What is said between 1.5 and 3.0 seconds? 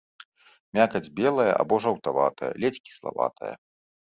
або жаўтаватая, ледзь